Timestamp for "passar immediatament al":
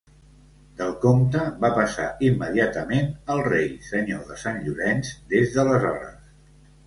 1.75-3.43